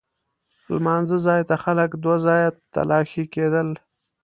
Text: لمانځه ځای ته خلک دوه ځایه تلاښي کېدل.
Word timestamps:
لمانځه 0.73 1.17
ځای 1.25 1.41
ته 1.49 1.55
خلک 1.63 1.89
دوه 2.03 2.17
ځایه 2.25 2.49
تلاښي 2.73 3.23
کېدل. 3.33 3.69